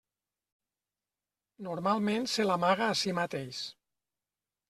[1.67, 3.63] Normalment se l'amaga a si mateix.